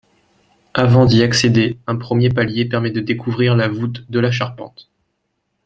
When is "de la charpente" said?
4.09-4.89